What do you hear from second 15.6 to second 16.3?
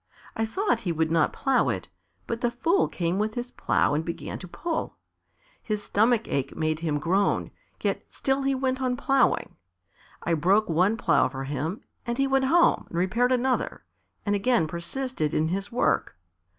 work.